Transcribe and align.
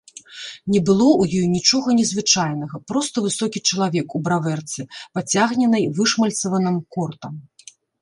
Не 0.75 0.79
было 0.89 1.07
ў 1.09 1.41
ёй 1.41 1.47
нічога 1.55 1.87
незвычайнага, 1.99 2.81
проста 2.93 3.15
высокі 3.27 3.63
чалавек 3.69 4.07
у 4.19 4.25
бравэрцы, 4.31 4.81
пацягненай 5.21 5.83
вышмальцаваным 6.01 6.85
кортам. 6.97 7.33